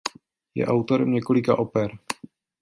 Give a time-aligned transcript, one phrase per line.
[0.55, 1.91] Je autorem několika oper.